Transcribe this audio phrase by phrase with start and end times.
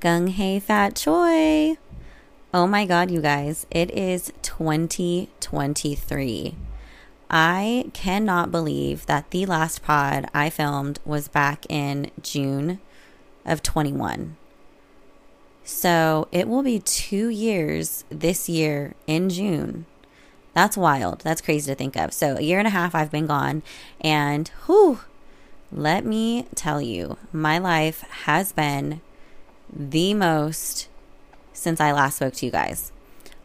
[0.00, 1.76] Gung Hey Fat Choi.
[2.54, 6.54] Oh my god, you guys, it is 2023.
[7.28, 12.80] I cannot believe that the last pod I filmed was back in June
[13.44, 14.38] of 21.
[15.64, 19.84] So it will be two years this year in June.
[20.54, 21.20] That's wild.
[21.20, 22.14] That's crazy to think of.
[22.14, 23.62] So a year and a half I've been gone,
[24.00, 25.00] and whew,
[25.70, 29.02] let me tell you, my life has been
[29.72, 30.88] the most
[31.52, 32.92] since I last spoke to you guys.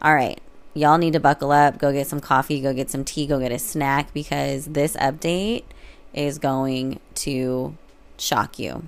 [0.02, 0.40] All right,
[0.74, 3.52] y'all need to buckle up, go get some coffee, go get some tea, go get
[3.52, 5.64] a snack because this update
[6.14, 7.76] is going to
[8.18, 8.84] shock you.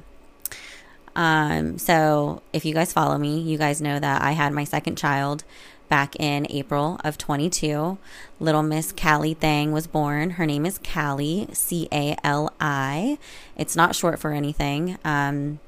[1.16, 4.98] Um, so if you guys follow me, you guys know that I had my second
[4.98, 5.44] child
[5.90, 7.98] back in April of 22.
[8.40, 10.32] Little Miss Callie Thang was born.
[10.32, 13.18] Her name is Callie, C A L I.
[13.56, 14.98] It's not short for anything.
[15.04, 15.60] Um,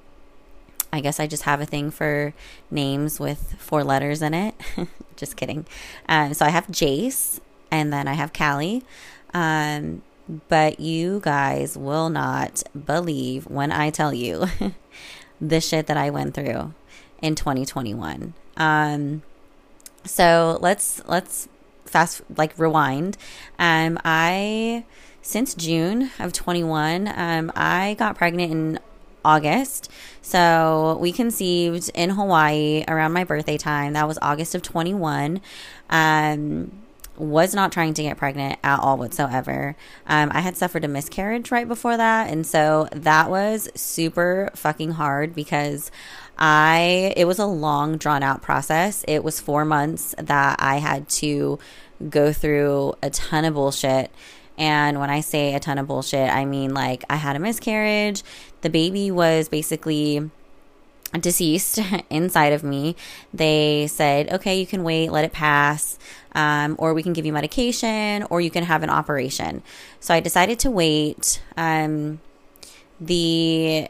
[0.91, 2.33] I guess I just have a thing for
[2.71, 4.55] names with four letters in it.
[5.15, 5.65] just kidding.
[6.07, 7.39] Um, so I have Jace
[7.71, 8.83] and then I have Callie.
[9.33, 10.01] Um,
[10.47, 14.45] but you guys will not believe when I tell you
[15.41, 16.73] the shit that I went through
[17.21, 18.33] in 2021.
[18.57, 19.23] Um,
[20.05, 21.47] so let's let's
[21.85, 23.17] fast like rewind.
[23.57, 24.85] Um, I
[25.21, 28.79] since June of 21, um, I got pregnant in
[29.29, 29.91] August.
[30.23, 33.93] So we conceived in Hawaii around my birthday time.
[33.93, 35.39] That was August of 21.
[35.89, 36.71] Um,
[37.15, 39.75] was not trying to get pregnant at all whatsoever.
[40.07, 42.29] Um, I had suffered a miscarriage right before that.
[42.31, 45.91] And so that was super fucking hard because
[46.37, 49.03] I, it was a long, drawn out process.
[49.07, 51.59] It was four months that I had to
[52.09, 54.11] go through a ton of bullshit.
[54.59, 58.23] And when I say a ton of bullshit, I mean like I had a miscarriage.
[58.61, 60.29] The baby was basically
[61.19, 61.79] deceased
[62.09, 62.95] inside of me.
[63.33, 65.97] They said, okay, you can wait, let it pass,
[66.33, 69.63] um, or we can give you medication, or you can have an operation.
[69.99, 71.41] So I decided to wait.
[71.57, 72.19] Um,
[72.99, 73.87] the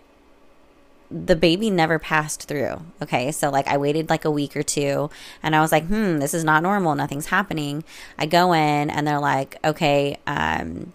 [1.11, 2.81] the baby never passed through.
[3.01, 3.31] Okay.
[3.31, 5.09] So, like, I waited like a week or two
[5.41, 6.93] and I was like, hmm, this is not normal.
[6.95, 7.83] Nothing's happening.
[8.17, 10.93] I go in and they're like, okay, um,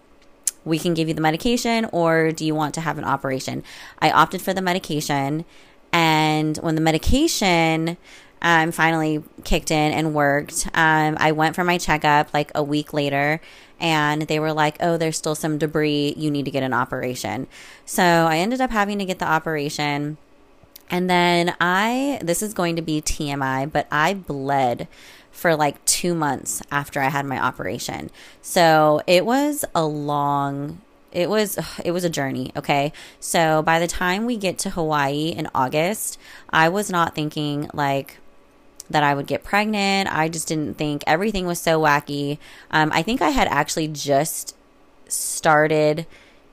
[0.65, 3.63] we can give you the medication or do you want to have an operation?
[3.99, 5.45] I opted for the medication.
[5.93, 7.97] And when the medication
[8.41, 12.91] um, finally kicked in and worked, um, I went for my checkup like a week
[12.91, 13.39] later
[13.79, 16.15] and they were like, oh, there's still some debris.
[16.17, 17.47] You need to get an operation.
[17.85, 20.17] So I ended up having to get the operation.
[20.89, 24.87] And then I, this is going to be TMI, but I bled
[25.35, 28.09] for like two months after I had my operation.
[28.41, 30.81] So it was a long,
[31.11, 32.91] it was it was a journey okay
[33.21, 36.19] so by the time we get to hawaii in august
[36.49, 38.17] i was not thinking like
[38.89, 40.13] that I would get pregnant.
[40.13, 42.37] I just didn't think everything was so wacky.
[42.71, 44.55] Um, I think I had actually just
[45.07, 46.05] started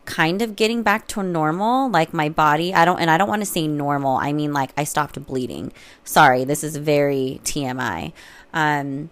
[0.05, 3.41] kind of getting back to normal like my body i don't and i don't want
[3.41, 5.73] to say normal i mean like i stopped bleeding
[6.05, 8.13] sorry this is very tmi
[8.53, 9.09] um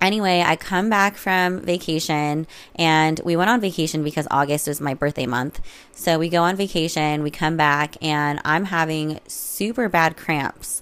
[0.00, 2.46] anyway i come back from vacation
[2.76, 5.60] and we went on vacation because august was my birthday month
[5.92, 10.80] so we go on vacation we come back and i'm having super bad cramps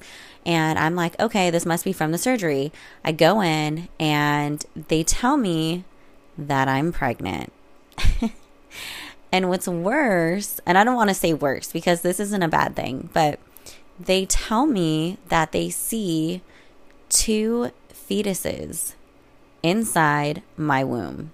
[0.49, 2.73] and I'm like, okay, this must be from the surgery.
[3.05, 5.85] I go in and they tell me
[6.39, 7.53] that I'm pregnant.
[9.33, 12.75] and what's worse, and I don't want to say worse because this isn't a bad
[12.75, 13.39] thing, but
[13.99, 16.43] they tell me that they see
[17.09, 18.95] two fetuses
[19.63, 21.33] inside my womb.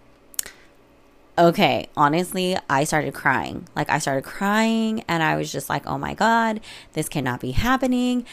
[1.37, 3.69] Okay, honestly, I started crying.
[3.75, 6.60] Like, I started crying and I was just like, oh my God,
[6.93, 8.25] this cannot be happening.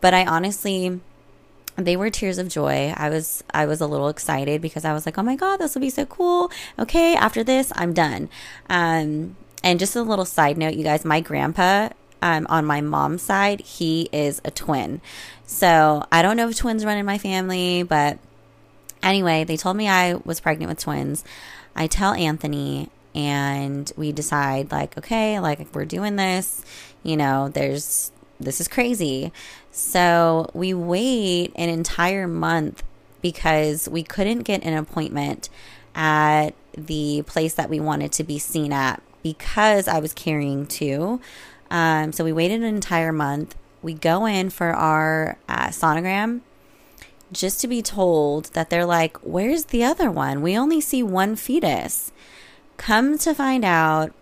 [0.00, 1.00] But I honestly
[1.76, 2.92] they were tears of joy.
[2.96, 5.74] I was I was a little excited because I was like, "Oh my god, this
[5.74, 8.28] will be so cool." Okay, after this, I'm done.
[8.68, 11.88] Um and just a little side note, you guys, my grandpa
[12.22, 15.00] um, on my mom's side, he is a twin.
[15.46, 18.18] So I don't know if twins run in my family, but
[19.02, 21.24] anyway, they told me I was pregnant with twins.
[21.74, 26.64] I tell Anthony, and we decide, like, okay, like, we're doing this.
[27.02, 29.32] You know, there's this is crazy.
[29.70, 32.82] So we wait an entire month
[33.22, 35.48] because we couldn't get an appointment
[35.94, 41.20] at the place that we wanted to be seen at because I was carrying two.
[41.70, 43.56] Um, so we waited an entire month.
[43.82, 46.42] We go in for our uh, sonogram
[47.32, 50.42] just to be told that they're like, Where's the other one?
[50.42, 52.12] We only see one fetus.
[52.76, 54.12] Come to find out,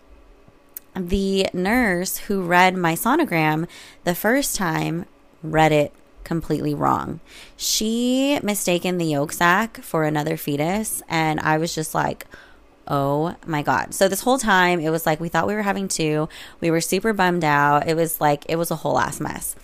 [0.95, 3.67] the nurse who read my sonogram
[4.03, 5.05] the first time
[5.43, 5.93] read it
[6.23, 7.19] completely wrong.
[7.55, 12.25] She mistaken the yolk sac for another fetus, and I was just like,
[12.87, 13.93] oh my God.
[13.93, 16.27] So this whole time, it was like we thought we were having two.
[16.59, 17.87] We were super bummed out.
[17.87, 19.55] It was like, it was a whole ass mess.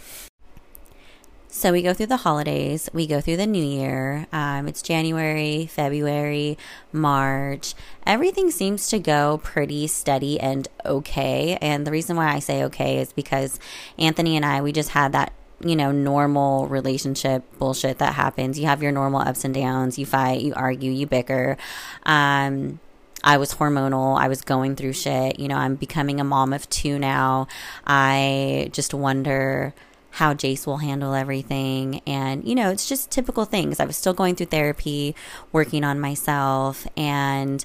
[1.53, 4.25] So we go through the holidays, we go through the new year.
[4.31, 6.57] Um, it's January, February,
[6.93, 7.75] March.
[8.07, 11.57] Everything seems to go pretty steady and okay.
[11.61, 13.59] And the reason why I say okay is because
[13.99, 18.57] Anthony and I, we just had that you know, normal relationship bullshit that happens.
[18.57, 19.99] You have your normal ups and downs.
[19.99, 21.57] You fight, you argue, you bicker.
[22.03, 22.79] Um,
[23.25, 24.17] I was hormonal.
[24.17, 25.37] I was going through shit.
[25.37, 27.47] You know, I'm becoming a mom of two now.
[27.85, 29.75] I just wonder
[30.11, 32.01] how Jace will handle everything.
[32.05, 33.79] And, you know, it's just typical things.
[33.79, 35.15] I was still going through therapy,
[35.51, 36.85] working on myself.
[36.97, 37.63] And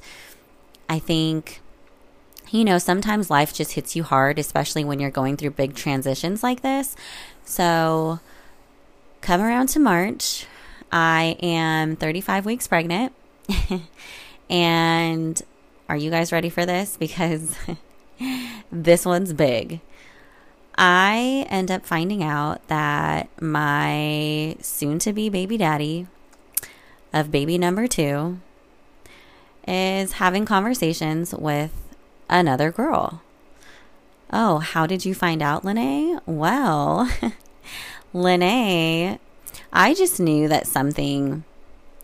[0.88, 1.60] I think,
[2.50, 6.42] you know, sometimes life just hits you hard, especially when you're going through big transitions
[6.44, 6.94] like this.
[7.44, 8.20] So,
[9.20, 10.46] come around to March.
[10.92, 13.12] I am 35 weeks pregnant.
[14.50, 15.42] and
[15.88, 16.96] are you guys ready for this?
[17.06, 17.56] Because
[18.72, 19.80] this one's big.
[20.78, 26.06] I end up finding out that my soon to be baby daddy
[27.12, 28.38] of baby number two
[29.66, 31.72] is having conversations with
[32.28, 33.22] another girl.
[34.32, 36.20] Oh, how did you find out, Lene?
[36.26, 37.10] Well,
[38.12, 39.18] Lene,
[39.72, 41.44] I just knew that something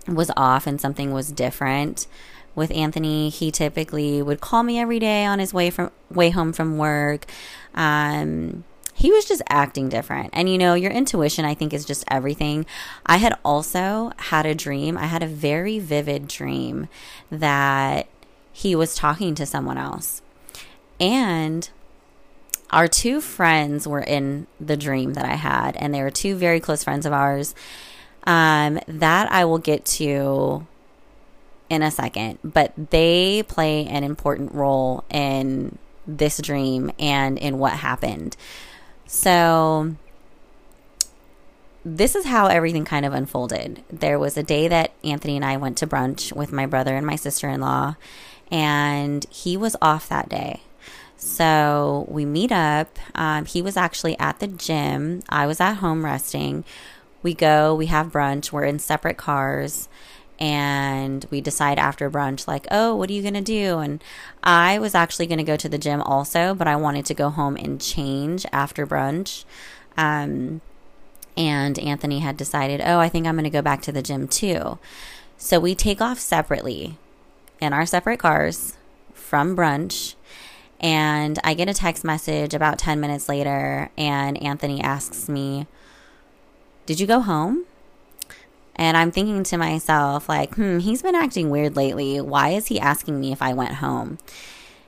[0.08, 2.06] was off and something was different
[2.54, 3.28] with Anthony.
[3.28, 7.26] He typically would call me every day on his way from way home from work.
[7.74, 8.64] Um,
[8.94, 10.30] he was just acting different.
[10.32, 12.66] And you know, your intuition, I think, is just everything.
[13.06, 14.96] I had also had a dream.
[14.96, 16.88] I had a very vivid dream
[17.30, 18.06] that
[18.52, 20.22] he was talking to someone else.
[21.00, 21.68] And
[22.70, 26.60] our two friends were in the dream that I had, and they were two very
[26.60, 27.54] close friends of ours.
[28.24, 30.66] Um, that I will get to
[31.68, 37.72] in a second, but they play an important role in this dream and in what
[37.72, 38.36] happened.
[39.06, 39.94] So,
[41.84, 43.82] this is how everything kind of unfolded.
[43.90, 47.06] There was a day that Anthony and I went to brunch with my brother and
[47.06, 47.96] my sister in law,
[48.50, 50.62] and he was off that day.
[51.16, 52.98] So we meet up.
[53.14, 55.22] Um, he was actually at the gym.
[55.28, 56.64] I was at home resting.
[57.22, 58.50] We go, we have brunch.
[58.50, 59.88] We're in separate cars
[60.42, 63.78] and we decide after brunch like oh what are you going to do?
[63.78, 64.02] And
[64.42, 67.30] i was actually going to go to the gym also but i wanted to go
[67.30, 69.44] home and change after brunch.
[69.96, 70.60] Um,
[71.36, 74.26] and anthony had decided oh i think i'm going to go back to the gym
[74.26, 74.78] too.
[75.38, 76.98] So we take off separately
[77.60, 78.76] in our separate cars
[79.14, 80.16] from brunch
[80.80, 85.68] and i get a text message about 10 minutes later and anthony asks me
[86.84, 87.64] did you go home
[88.76, 92.20] and I'm thinking to myself, like, hmm, he's been acting weird lately.
[92.20, 94.18] Why is he asking me if I went home?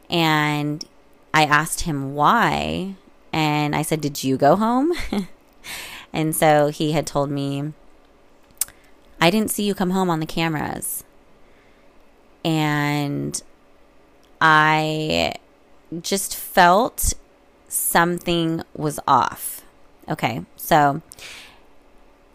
[0.09, 0.85] And
[1.33, 2.95] I asked him why.
[3.33, 4.93] And I said, Did you go home?
[6.13, 7.73] and so he had told me,
[9.21, 11.05] I didn't see you come home on the cameras.
[12.45, 13.41] And
[14.41, 15.35] I
[16.01, 17.15] just felt
[17.69, 19.63] something was off.
[20.09, 21.03] Okay, so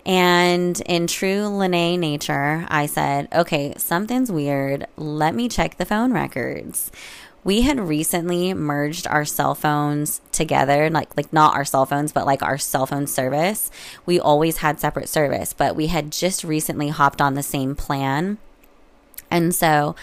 [0.10, 4.88] and in true Lene nature, I said, okay, something's weird.
[4.98, 6.92] Let me check the phone records.
[7.44, 12.26] We had recently merged our cell phones together, like like not our cell phones, but
[12.26, 13.70] like our cell phone service.
[14.08, 18.40] We always had separate service, but we had just recently hopped on the same plan.
[19.30, 19.96] And so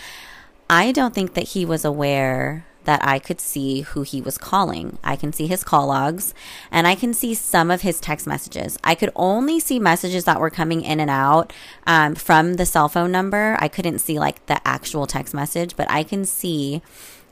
[0.71, 4.99] I don't think that he was aware that I could see who he was calling.
[5.05, 6.33] I can see his call logs
[6.71, 8.78] and I can see some of his text messages.
[8.83, 11.52] I could only see messages that were coming in and out
[11.87, 13.57] um, from the cell phone number.
[13.61, 16.81] I couldn't see like the actual text message, but I can see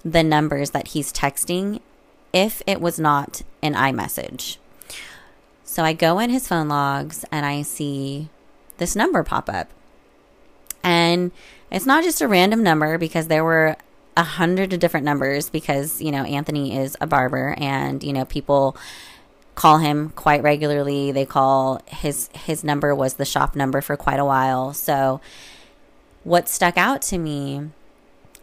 [0.05, 1.81] the numbers that he's texting
[2.33, 4.59] if it was not an iMessage.
[5.65, 8.29] So I go in his phone logs and I see
[8.79, 9.71] this number pop up.
[10.83, 11.33] And
[11.71, 13.77] it's not just a random number because there were
[14.17, 18.77] a hundred different numbers because you know Anthony is a barber and you know people
[19.55, 21.13] call him quite regularly.
[21.13, 24.73] They call his his number was the shop number for quite a while.
[24.73, 25.21] So
[26.23, 27.71] what stuck out to me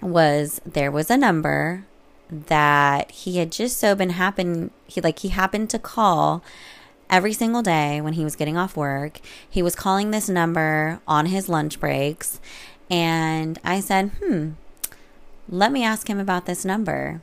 [0.01, 1.85] was there was a number
[2.29, 6.43] that he had just so been happen he like he happened to call
[7.09, 9.19] every single day when he was getting off work.
[9.49, 12.39] He was calling this number on his lunch breaks
[12.89, 14.51] and I said, "Hmm,
[15.49, 17.21] let me ask him about this number.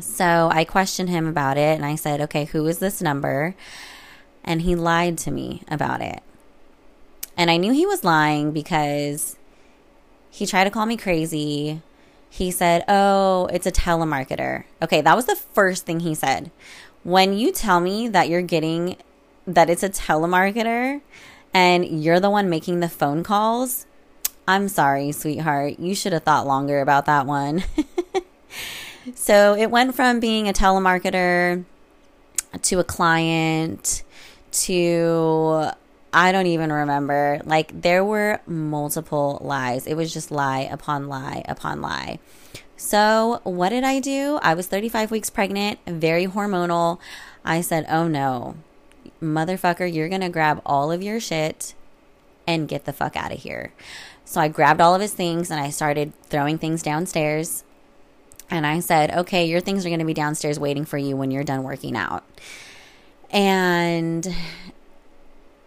[0.00, 3.54] So I questioned him about it and I said, okay, who is this number?
[4.44, 6.22] and he lied to me about it.
[7.36, 9.36] And I knew he was lying because
[10.30, 11.82] he tried to call me crazy.
[12.28, 14.64] He said, Oh, it's a telemarketer.
[14.82, 16.50] Okay, that was the first thing he said.
[17.02, 18.96] When you tell me that you're getting
[19.46, 21.00] that it's a telemarketer
[21.52, 23.86] and you're the one making the phone calls,
[24.46, 25.78] I'm sorry, sweetheart.
[25.78, 27.64] You should have thought longer about that one.
[29.14, 31.64] so it went from being a telemarketer
[32.62, 34.02] to a client
[34.52, 35.70] to
[36.12, 37.40] I don't even remember.
[37.44, 39.86] Like there were multiple lies.
[39.86, 42.18] It was just lie upon lie upon lie.
[42.76, 44.38] So, what did I do?
[44.42, 46.98] I was 35 weeks pregnant, very hormonal.
[47.44, 48.56] I said, "Oh no.
[49.22, 51.74] Motherfucker, you're going to grab all of your shit
[52.46, 53.72] and get the fuck out of here."
[54.30, 57.64] So, I grabbed all of his things and I started throwing things downstairs.
[58.48, 61.32] And I said, "Okay, your things are going to be downstairs waiting for you when
[61.32, 62.22] you're done working out."
[63.32, 64.32] And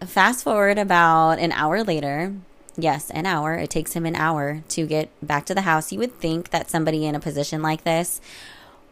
[0.00, 2.32] fast forward about an hour later,
[2.74, 3.52] yes, an hour.
[3.52, 5.92] It takes him an hour to get back to the house.
[5.92, 8.18] You would think that somebody in a position like this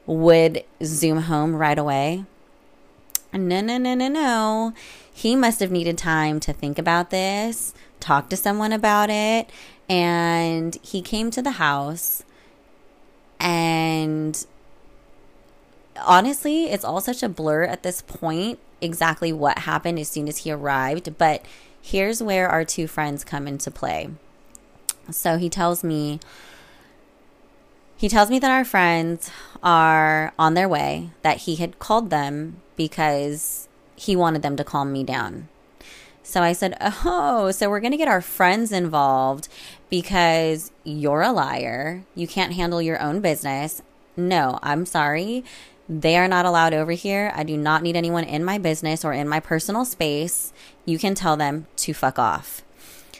[0.04, 2.26] would zoom home right away.
[3.32, 4.74] No, no, no, no, no.
[5.10, 7.72] He must have needed time to think about this,
[8.02, 9.48] talk to someone about it,
[9.88, 12.22] and he came to the house
[13.42, 14.46] and
[16.00, 20.38] honestly, it's all such a blur at this point exactly what happened as soon as
[20.38, 21.44] he arrived, but
[21.80, 24.10] here's where our two friends come into play.
[25.10, 26.20] So he tells me
[27.96, 29.30] he tells me that our friends
[29.62, 34.92] are on their way, that he had called them because he wanted them to calm
[34.92, 35.48] me down.
[36.22, 39.48] So I said, Oh, so we're going to get our friends involved
[39.90, 42.04] because you're a liar.
[42.14, 43.82] You can't handle your own business.
[44.16, 45.44] No, I'm sorry.
[45.88, 47.32] They are not allowed over here.
[47.34, 50.52] I do not need anyone in my business or in my personal space.
[50.84, 52.62] You can tell them to fuck off.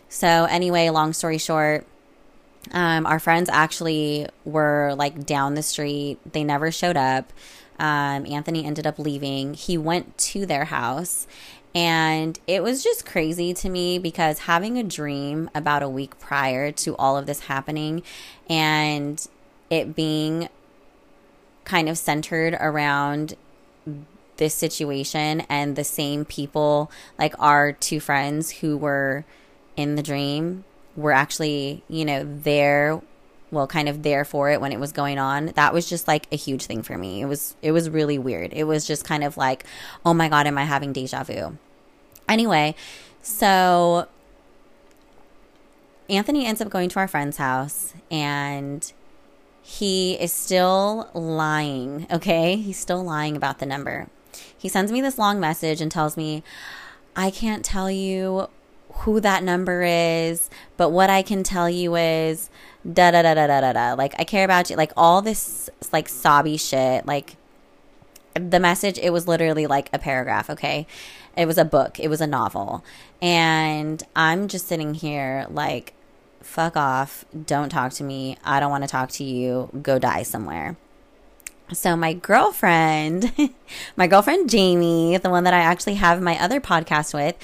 [0.08, 1.86] So, anyway, long story short,
[2.70, 6.18] um, our friends actually were like down the street.
[6.30, 7.32] They never showed up.
[7.78, 9.54] Um, Anthony ended up leaving.
[9.54, 11.26] He went to their house.
[11.74, 16.70] And it was just crazy to me because having a dream about a week prior
[16.72, 18.02] to all of this happening
[18.48, 19.26] and
[19.70, 20.48] it being
[21.64, 23.36] kind of centered around
[24.36, 29.24] this situation and the same people, like our two friends who were
[29.76, 30.64] in the dream,
[30.94, 33.00] were actually, you know, there
[33.52, 36.26] well kind of there for it when it was going on that was just like
[36.32, 39.22] a huge thing for me it was it was really weird it was just kind
[39.22, 39.64] of like
[40.04, 41.56] oh my god am i having deja vu
[42.28, 42.74] anyway
[43.20, 44.08] so
[46.08, 48.92] anthony ends up going to our friend's house and
[49.62, 52.56] he is still lying, okay?
[52.56, 54.08] He's still lying about the number.
[54.56, 56.42] He sends me this long message and tells me,
[57.14, 58.48] I can't tell you
[58.92, 62.50] who that number is, but what I can tell you is
[62.90, 63.94] da da da da da da da.
[63.94, 64.76] Like, I care about you.
[64.76, 67.06] Like, all this, like, sobby shit.
[67.06, 67.36] Like,
[68.34, 70.86] the message, it was literally like a paragraph, okay?
[71.36, 72.84] It was a book, it was a novel.
[73.20, 75.94] And I'm just sitting here, like,
[76.40, 77.24] fuck off.
[77.46, 78.36] Don't talk to me.
[78.44, 79.70] I don't want to talk to you.
[79.82, 80.76] Go die somewhere.
[81.72, 83.32] So, my girlfriend,
[83.96, 87.36] my girlfriend Jamie, the one that I actually have my other podcast with,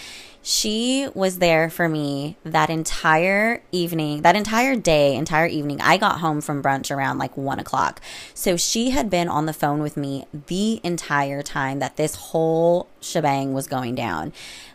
[0.43, 5.81] she was there for me that entire evening, that entire day, entire evening.
[5.81, 8.01] I got home from brunch around like one o'clock.
[8.35, 12.89] So she had been on the phone with me the entire time that this whole
[13.01, 14.33] shebang was going down.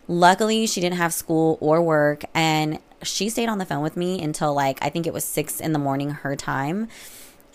[0.07, 4.21] Luckily, she didn't have school or work, and she stayed on the phone with me
[4.21, 6.87] until like I think it was six in the morning her time.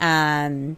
[0.00, 0.76] Um,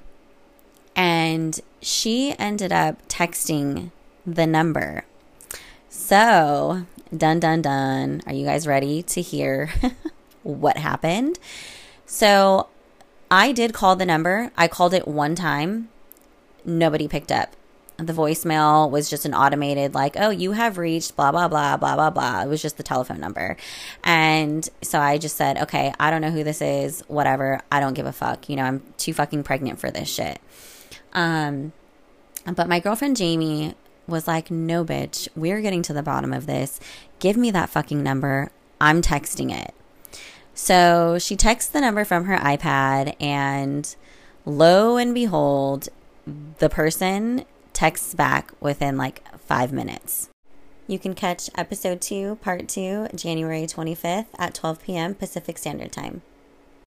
[1.01, 3.91] and she ended up texting
[4.27, 5.07] the number.
[5.89, 6.85] So,
[7.17, 8.21] dun dun dun.
[8.27, 9.71] Are you guys ready to hear
[10.43, 11.39] what happened?
[12.05, 12.69] So,
[13.31, 14.53] I did call the number.
[14.59, 15.89] I called it one time.
[16.67, 17.57] Nobody picked up
[18.07, 21.95] the voicemail was just an automated like oh you have reached blah blah blah blah
[21.95, 22.43] blah blah.
[22.43, 23.57] It was just the telephone number.
[24.05, 27.03] And so i just said okay i don't know who this is.
[27.09, 27.61] Whatever.
[27.71, 28.49] I don't give a fuck.
[28.49, 30.41] You know i'm too fucking pregnant for this shit.
[31.13, 31.73] Um
[32.47, 33.75] but my girlfriend jamie
[34.07, 35.29] was like no bitch.
[35.37, 36.81] We're getting to the bottom of this.
[37.19, 38.51] Give me that fucking number.
[38.81, 39.75] I'm texting it.
[40.55, 43.95] So she texts the number from her ipad and
[44.45, 45.89] lo and behold
[46.59, 47.45] the person
[47.81, 50.29] texts back within like five minutes.
[50.87, 55.15] You can catch episode two, part two, January 25th at 12 p.m.
[55.15, 56.21] Pacific Standard Time.